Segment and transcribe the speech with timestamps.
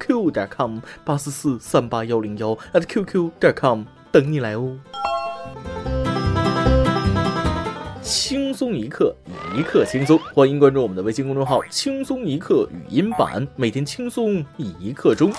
[0.00, 4.76] q 点 com，八四四三八幺零幺 at qq 点 com，等你来哦。
[8.02, 9.14] 轻松一刻，
[9.56, 15.30] 一刻轻松，欢迎关注我们的微信公众号“轻松一刻语音版”，每天轻松一刻钟。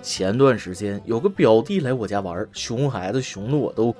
[0.00, 3.94] 前段时间有个表弟来我家玩，熊孩子熊的我都。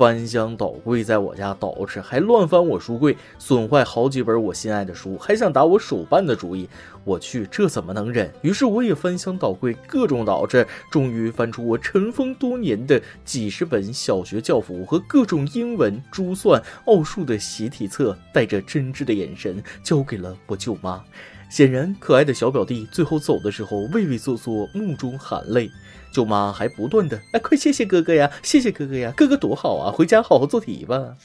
[0.00, 6.66] 翻箱倒柜，在我家捯饬，还乱翻我书柜，损坏好几本我心爱的书，还想打我手办的主意。
[7.04, 8.32] 我去，这怎么能忍？
[8.40, 21.04] 于是我也翻箱倒柜，各种捯饬，终于翻出我尘封多年的几十本小学教辅和各种英文、珠算、奥数的习题册，带着真挚的眼神交给了我舅妈。
[21.50, 25.70] 显然，可爱的小表弟最后走的时候畏畏缩缩，目中含泪。
[26.12, 31.16] 舅妈还不断的哎，快谢谢哥哥呀，谢谢哥哥呀，哥哥多好啊，回家好好做题吧。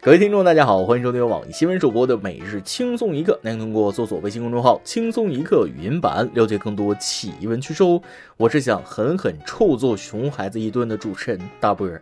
[0.00, 3.38] 各位听众，大家好，欢迎收听由网易新闻主播的每日轻松一刻。
[3.42, 8.00] 您通过搜索微信公众号“轻松一刻”语音版了解更多奇闻趣事哦。
[8.36, 12.00] 我是想狠狠臭揍熊孩子一顿的主持人大波儿。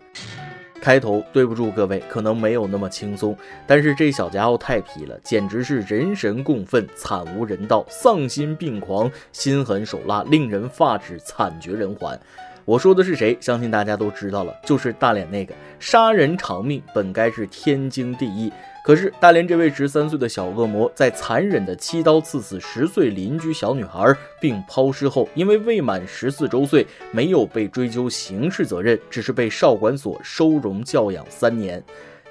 [0.81, 12.19] 开头对不住各位，可能没有那么轻松，但是这小家伙太皮了，简直是人神共愤，惨无人道，丧心病狂，心狠手辣，令人发指，惨绝人寰。
[12.67, 13.39] 我说的是谁？
[13.41, 18.53] 相信大家都知道了，就是大连那个杀人偿命，本该是天经地义。
[18.85, 31.81] 可是大连这位十三岁的小恶魔，在残忍的七刀刺死十岁邻居小女孩并抛尸后，因为未满十四周岁，没有被追究刑事责任，只是被少管所收容教养三年。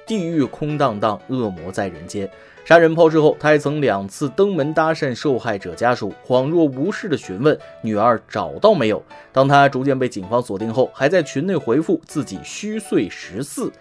[0.05, 2.29] 地狱空荡荡，恶魔在人间。
[2.65, 9.01] 杀人抛尸后，他还曾两次登门搭讪受害者家属，恍若无事的询问女儿找到没有。
[9.31, 13.71] 当他逐渐被警方锁定后，还在群内回复自己虚岁十四。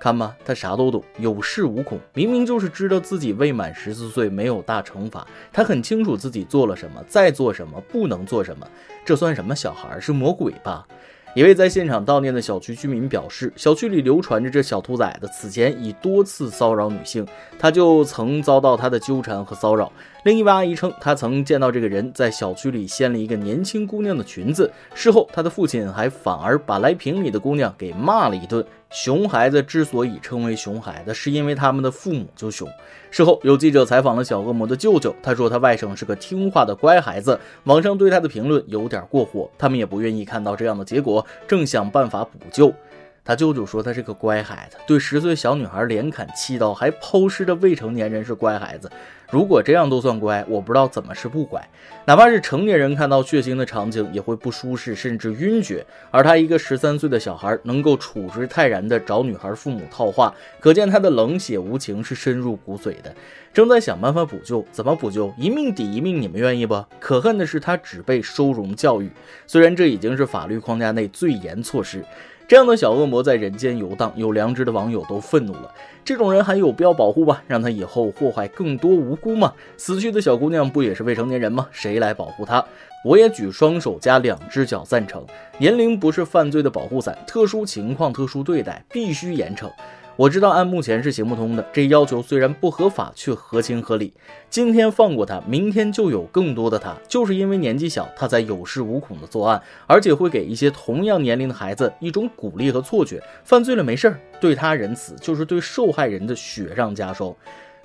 [0.00, 2.00] 看吧，他啥都懂，有恃无恐。
[2.14, 8.66] 明明就是知道自己未满十四岁没有大惩罚，他很清楚自己做了什么，在做什么，不能做什么。
[9.04, 10.00] 这算什么小孩？
[10.00, 10.88] 是魔鬼吧？
[11.34, 17.26] 一位在现场悼念的小区居民表示，小区里流传着这小兔崽子此前已多次骚扰女性，
[17.58, 19.90] 他就曾遭到他的纠缠和骚扰。
[20.24, 28.62] 另一位阿姨称，她曾见到这个人在小区里掀了一个年轻姑娘的裙子，事后他的父亲还反而把来评理的姑娘给骂了一顿。
[28.92, 32.68] 熊孩子之所以称为熊孩子，是因为他们的父母就熊。
[33.10, 42.72] 事后有记者采访了小恶魔的舅舅，他说他外甥是个听话的乖孩子，网上对他的评论有点过火，他们也不愿意看到这样的结果，正想办法补救。
[43.24, 48.90] 他舅舅说他是个乖孩子，对十岁小女孩连砍七刀还抛尸的未成年人是乖孩子。
[49.32, 51.66] 如果这样都算乖，我不知道怎么是不乖。
[52.04, 55.86] 哪怕是成年人看到血腥的场景也会不舒适，甚至晕厥。
[56.10, 63.14] 而他一个十三岁的小孩能够处之泰然地找女孩父母套话，可见他的冷血无情是深入骨髓的。
[63.54, 65.32] 正在想办法补救，怎么补救？
[65.38, 66.84] 一命抵一命，你们愿意不？
[67.00, 69.10] 可恨的是他只被收容教育，
[69.46, 72.04] 虽然这已经是法律框架内最严措施。
[72.52, 75.74] 这样的小恶魔在人间游荡，有良知的网友都愤怒了。
[76.04, 77.40] 这种人还有必要保护吗？
[77.46, 79.50] 让他以后祸害更多无辜吗？
[79.78, 81.66] 死去的小姑娘不也是未成年人吗？
[81.72, 82.62] 谁来保护她？
[83.06, 85.24] 我也举双手加两只脚赞成。
[85.56, 89.70] 年龄不是犯罪的保护伞，特殊情况特殊对待，必须严惩。
[90.16, 94.12] 我知道按目前是行不通的，这要求虽然不合法，却合情合理。
[94.50, 107.34] 今天放过他，明天就有更多的他，就是因为年纪小，他才有恃无恐的作案，而且会给一些同样年龄的孩子一种鼓励和错觉，犯罪了没事儿，对他仁慈，就是对受害人的雪上加霜。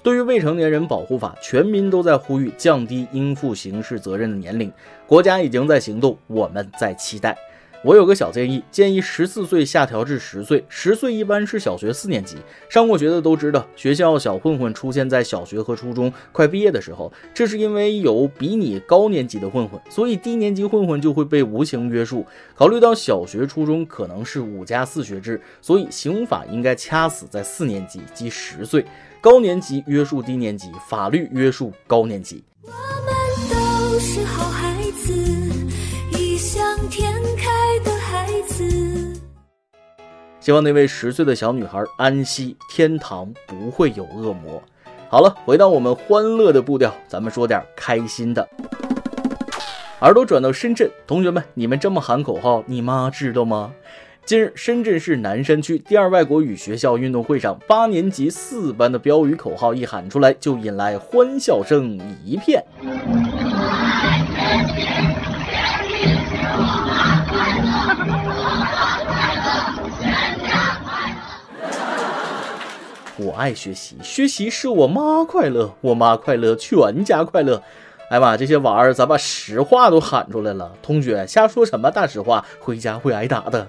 [0.03, 4.71] 对于未成年人保护法，全民都在呼吁降低应负刑事责任的年龄，
[5.07, 7.38] 国家已经在行动，我们在期待。
[7.88, 10.62] 我有个小建议，建议十四岁下调至十岁。
[10.68, 12.36] 十岁一般是小学四年级，
[12.68, 22.25] 上过学的都知道，学校小混混出现在小学和初中快毕业的时候，这是因为有比你高年级的混混，所以低年级混混就会被无情约束。
[22.54, 28.86] 考虑到小学、初中可能是五加四学制，所以刑法应该掐死在四年级即十岁，
[29.22, 32.44] 高年级约束低年级，法律约束高年级。
[32.63, 34.76] 我们都是好孩
[40.47, 44.63] 希望那位十岁的小女孩安息，天堂不会有恶魔。
[45.09, 48.47] 好了，回到我们欢乐的步调，咱们说点开心的。
[49.99, 53.73] 耳朵转到深圳，同学们，你们这么喊口号，你妈知道吗？
[54.25, 62.63] 近日，深圳市南山区第二外国语学校运动会上，八年级四班的标语口号一喊出来，就引来欢笑声一片。
[73.19, 77.62] 我爱学习，学习使我妈快乐，我妈快乐，全家快乐。
[78.10, 80.72] 哎妈，这些娃儿咱把实话都喊出来了？
[80.84, 83.68] 同学，瞎说什么大实话，回家会挨打的。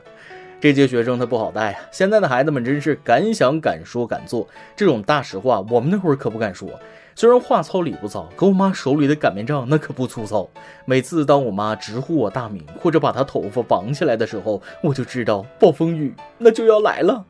[0.60, 1.80] 这届学生他不好带啊！
[1.90, 4.46] 现在的孩子们真是敢想敢说敢做，
[4.76, 6.68] 这种大实话我们那会儿可不敢说。
[7.14, 10.48] 虽然话糙理不糙，可我妈手里的擀面杖那可不粗糙。
[10.84, 17.24] 每次当我妈直呼我大名，或者把她头发绑起来的时候，我就知道暴风雨那就要来了。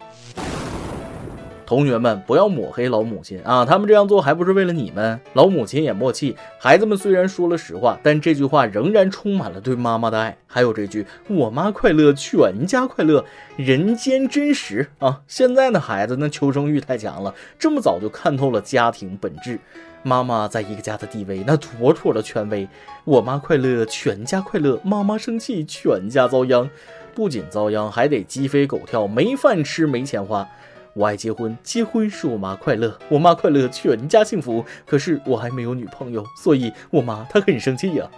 [1.69, 3.63] 同学们，不要抹黑老母亲啊！
[3.63, 5.21] 他们这样做还不是为了你们？
[5.35, 6.35] 老母亲也默契。
[6.59, 10.35] 孩子们虽然说了实话，但这句话仍然充满了对妈妈的爱。
[10.47, 13.23] 还有这句“我妈快乐，全家快乐”，
[13.59, 15.21] 人间真实啊！
[15.27, 19.59] 现在的孩子那求生欲太强了，这么早就看透了家庭本质。
[20.03, 22.67] 妈妈在一个家的地位，那妥妥的权威。
[23.05, 26.71] 我妈快乐，全家快乐；妈妈生气，全家遭殃。
[27.15, 30.49] 不仅遭殃，还得鸡飞狗跳，没饭吃，没钱花。
[30.99, 34.65] 我爱结婚，结婚使我妈快乐，我妈快乐，全家幸福。
[34.85, 38.11] 可是我还没有女朋友，所以我妈她很生气呀。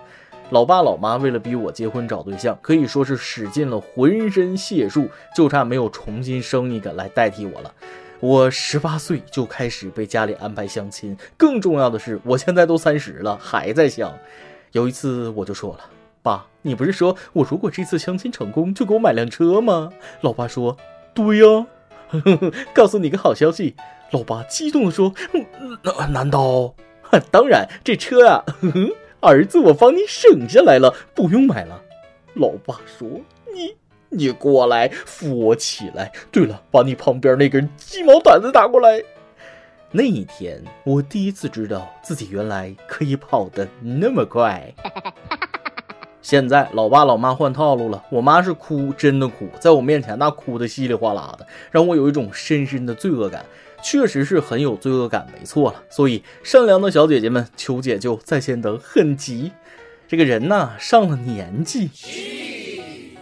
[0.48, 5.06] 老爸老妈为了逼我结婚找对象，可以说是使尽了浑身解数，
[5.36, 7.70] 就差没有重新生一个来代替我了。
[8.18, 14.10] 我十八岁就开始被家里安排相亲，更重要的是，我现在都三十了还在相。
[14.72, 15.80] 有一次我就说了，
[16.22, 19.90] 爸，你不是说我如果这次相亲成功就给我买辆车吗？
[20.22, 20.78] 老爸说，
[21.12, 21.66] 对呀。
[22.74, 23.74] 告诉你个好消息，
[24.10, 25.14] 老爸激动地说
[26.10, 26.74] ：“难道？
[27.30, 28.44] 当然，这车啊，
[29.20, 31.82] 儿子我帮你省下来了，不用买了。”
[32.34, 33.08] 老爸说
[33.52, 33.76] ：“你
[34.08, 36.12] 你过来扶我起来。
[36.30, 39.02] 对了，把你旁边那根鸡毛掸子打过来。”
[39.92, 44.72] 那一天，我第一次知道自己原来可以跑得那么快。
[46.22, 53.44] 现在老爸老妈换套路了，我妈是哭，真的哭，在我面前那哭的稀里哗啦的，让我有一种深深的罪恶感，
[53.82, 55.82] 确实是很有罪恶感，没错了。
[55.88, 59.52] 所以善良的小姐姐们，求解救，在线等很急。
[60.06, 61.88] 这个人呐，上了年纪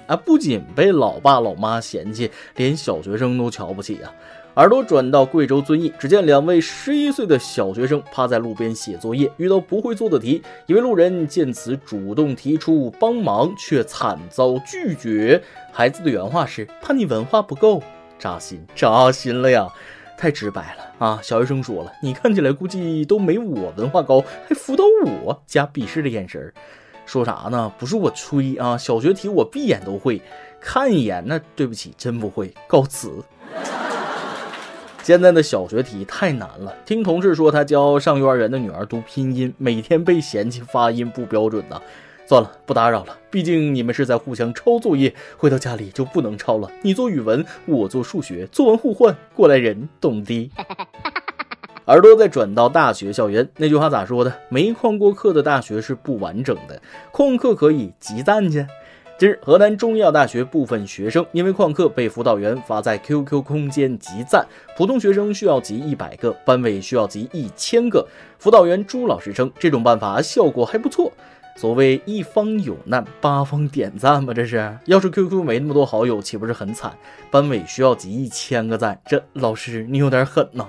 [0.06, 4.12] 啊，不仅被老爸老妈嫌弃，连小学生都瞧不起啊。
[4.58, 15.40] 耳朵转到贵州遵义，只见两位十一岁的小学生趴在路边写作业，遇到不会做的题，一位路人见此主动提出帮忙，却惨遭拒绝。
[15.70, 17.80] 孩子的原话是：“怕你文化不够。”
[18.18, 19.68] 扎心，扎心了呀！
[20.16, 21.20] 太直白了啊！
[21.22, 26.52] 小学生说了：“你看起来估计都没我文化高，还辅导我？”加鄙视的眼神，
[27.06, 27.72] 说啥呢？
[27.78, 30.20] 不是我吹啊，小学题我闭眼都会，
[30.60, 32.52] 看一眼那对不起，真不会。
[32.66, 33.22] 告辞。
[35.08, 41.80] 现在的小学题太难了，听同事说他教上幼儿园的女儿读拼音，每天被嫌弃发音不标准呢。
[42.26, 46.70] 算了，不打扰了，毕竟你们是在互相抄作业，回到家里就不能抄了。
[46.82, 50.50] 你做语文，我做数学，作文互换，过来人懂的。
[51.88, 54.34] 耳朵再转到大学校园，那句话咋说的？
[54.50, 58.66] 没旷过课的大学是不完整的，旷课可以集赞去。
[59.18, 64.46] 近日，河南中医药大学部分学生因为旷课被辅导员罚在 QQ 空间集赞，
[64.76, 68.06] 普通学生需要集一百个，班委需要集一千个。
[68.38, 71.12] 辅导员朱老师称，这种办法效果还不错。
[71.56, 74.78] 所谓一方有难，八方点赞吧，这是。
[74.84, 76.96] 要是 QQ 没那么多好友，岂不是很惨？
[77.28, 80.66] 班委需要集一千个赞，这老师你有点狠呐！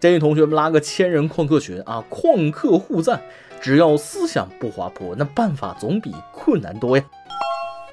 [0.00, 3.20] 建议同学们拉个千人旷课群啊，旷课互赞，
[3.60, 7.04] 只要思想不滑坡，那办法总比困难多呀。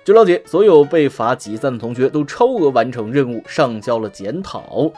[0.08, 4.90] 据了解，所有被罚集赞的同学都超额完成任务，上交了检讨。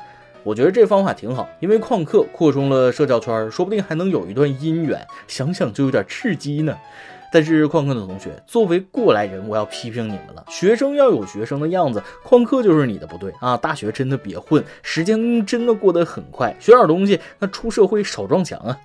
[0.44, 6.78] 我觉得这方法挺好，因为旷课扩充了社交圈，说不定还能有一段姻缘，想想就有点刺激呢。
[7.34, 10.46] 但是旷课的同学，作为过来人，我要批评你们了。
[10.48, 13.58] 学生要有学生的样子，旷课就是你的不对啊！
[13.58, 18.78] 大学真的别混，时间真的过得很快，学点东西，那出社会少撞墙啊！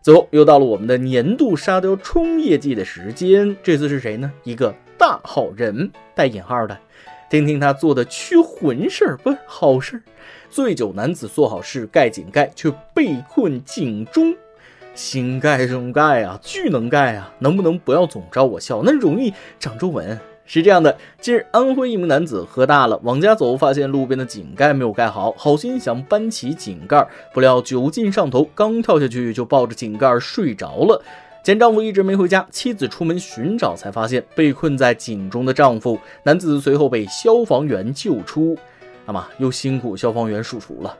[0.00, 4.30] 最后又到了我们的年度沙雕冲业绩的时间，这次是谁呢？
[4.44, 4.72] 一个。
[4.96, 6.78] 大好人带引号的，
[7.28, 10.02] 听听他做的驱魂事儿，不是好事儿。
[10.50, 14.34] 醉酒男子做好事盖井盖，却被困井中。
[14.94, 17.34] 新盖中盖啊，巨能盖啊！
[17.40, 18.82] 能不能不要总招我笑？
[18.84, 20.18] 那容易长皱纹。
[20.46, 31.02] 是这样的，近日安徽一名男子喝大了，往家走，发现路边的井盖没有盖好，好心想搬起井盖，不料酒劲上头，刚跳下去就抱着井盖睡着了。
[31.44, 36.00] 前丈夫一直没回家，妻子出门寻找，才发现被困在井中的丈夫。
[36.22, 38.56] 男子随后被消防员救出。
[39.04, 40.96] 那么又辛苦消防员叔叔了。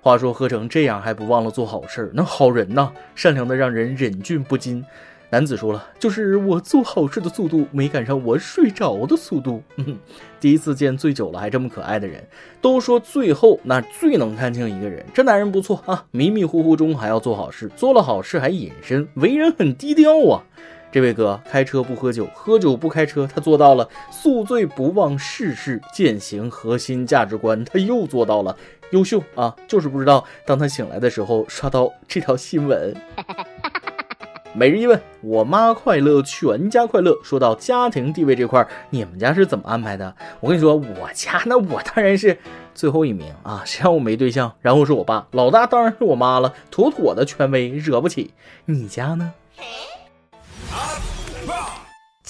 [0.00, 4.84] 话说喝成这样还不忘了做好事，那好人呢，善良的让人忍俊不禁。
[5.30, 9.62] 男子说了，就是我做好事的速度没赶上我睡着的速度。
[10.40, 12.26] 第一次见醉酒了还这么可爱的人，
[12.62, 15.04] 都说最后那最能看清一个人。
[15.12, 20.42] 这男人不错啊，迷迷糊糊中还要做好事，做了好事还隐身，为人很低调啊。
[20.90, 28.56] 这位哥开车不喝酒，喝酒不开车，他做到了；宿醉不忘世事践行核心价值观，他又做到了。
[28.92, 32.96] 优秀啊，就是不知道当他醒来的时候刷到这条新闻。
[34.58, 37.16] 每日一问，我妈快乐，全家快乐。
[37.22, 40.12] 说到家庭地位这块，你们家是怎么安排的？
[40.40, 42.36] 我跟你说，我家那我当然是
[42.74, 44.52] 最后一名啊，谁让我没对象？
[44.60, 48.32] 然后是我爸，老大当然是我妈了，妥妥的权威，惹不起。
[48.64, 49.32] 你家呢？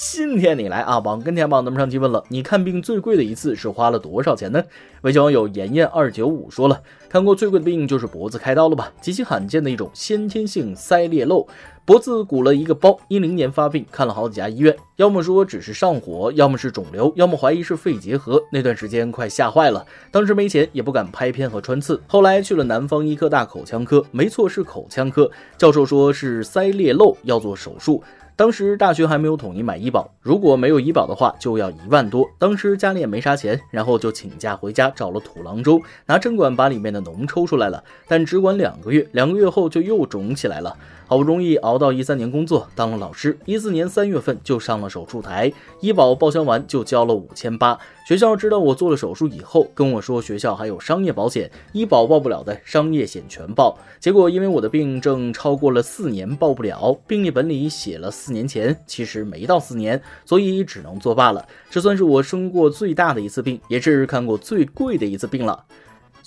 [0.00, 4.62] 今天你来啊，网跟天榜咱们上期问了，你看病最贵的一次是花了多少钱呢？
[5.02, 11.49] 微信网友妍妍二九五说了，看过最贵的病就是脖子开刀了吧，极其罕见的一种先天性腮裂漏，
[11.85, 28.00] 脖子鼓了一个包，一零年发病，看了好几家医院，要么说只是上火，要么是肿瘤，要么怀疑是肺结核，那段时间快吓坏了，当时没钱也不敢拍片和穿刺，后来去了南方医科大口腔科，没错是口腔科，教授说是腮裂漏要做手术。
[28.38, 32.25] 当时大学还没有统一买医保，如果没有医保的话，就要一万多。
[32.38, 40.76] 当时家里也没啥钱，然后就请假回家找了土郎中，拿针管把里面的脓抽出来了，但只管两个月，两个月后就又肿起来了。
[41.09, 45.50] 好不容易熬到一三年工作，当了老师，一四年三月份就上了手术台，
[45.81, 47.79] 医保报销完就交了五千八。
[48.07, 53.79] 学校知道我做了手术以后，跟我说学校还有商业保险，医保报不了的商业险全报。
[53.99, 61.43] 结果因为我的病症超过了四年报不了，病历本里写了四年前，其实没到四年，所以只能作罢了。
[61.71, 65.65] 这算是我生过最大的一次病，也是看过最贵的一次病了。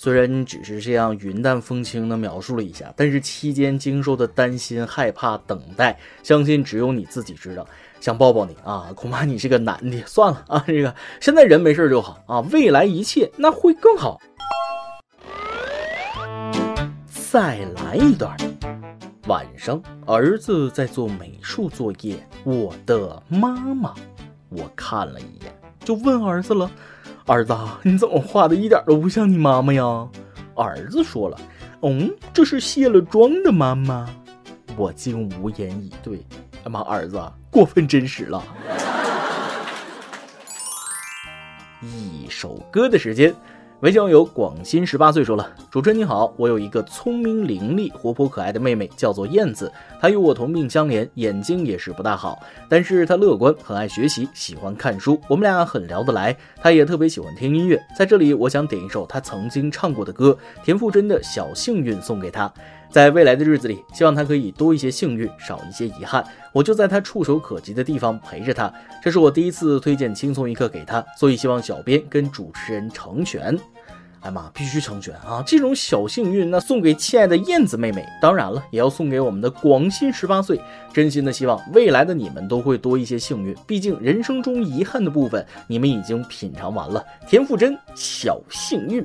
[0.02, 7.64] 虽然只是这样云淡风轻的描述了一下，但是期间经受的担心、害怕、等待，相信只有你自己知道。
[8.00, 10.04] 想抱抱你啊，恐怕你是个男的。
[10.04, 14.20] 算了啊，这个现在人没事就好啊，未来一切那会更好。
[17.30, 18.36] 再来一段。
[19.28, 23.94] 晚上，儿子在做美术作业，我的妈妈，
[24.48, 25.54] 我看了一眼，
[25.84, 26.68] 就问儿子了
[27.26, 30.08] ：“儿子，你怎么画的一点都不像你妈妈呀？”
[30.54, 31.38] 儿子说了
[31.82, 34.08] ：“嗯，这是卸了妆的妈妈。”
[34.76, 36.24] 我竟无言以对。
[36.64, 38.42] 哎妈，儿子过分真实了。
[41.82, 43.34] 一首歌的时间，
[43.82, 49.72] 微信网友广新十八岁说了：“主持人你好，我有一个聪明伶俐、活泼可爱的妹妹，叫做燕子。
[50.00, 55.20] 她与我同病相怜，眼睛也是不大好，但是她乐观，很爱学习，喜欢看书。
[55.26, 57.76] 我们俩很聊得来，她也特别喜欢听音乐。
[57.98, 62.48] 在这里，我想点一首她曾经唱过的歌，田馥甄的《小幸运》送给她。”
[62.92, 66.22] 在未来的日子里，希望他可以多一些幸运，少一些遗憾。
[66.52, 68.70] 我就在他触手可及的地方陪着他。
[69.02, 73.58] 这是我第一次推荐轻松一刻给他，所以希望小编跟主持人成全。
[74.20, 75.42] 哎妈，必须成全啊！
[75.44, 80.60] 这种小幸运，那送给亲爱的燕子妹妹，当然了，也要送给我们的广新十八岁。
[80.92, 83.52] 真心的希望未来的你们都会多一些幸运。
[83.66, 87.04] 毕竟人生中遗憾的部分，你们已经品尝完了。
[87.26, 89.04] 田馥甄，小幸运。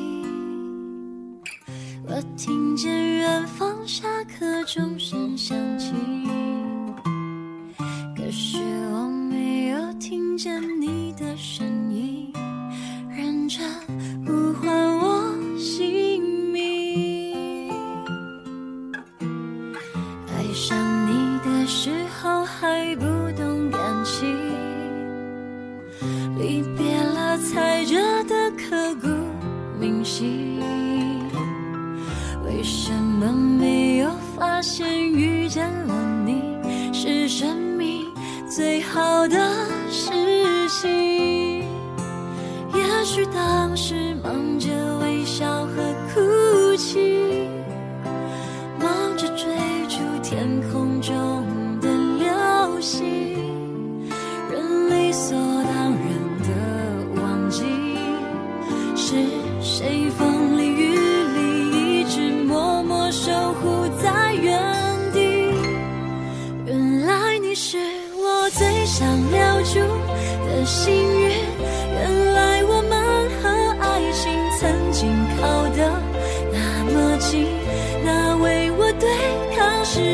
[2.13, 5.93] 我听见远方下课钟声响起，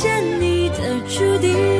[0.00, 1.79] 遇见你的注定。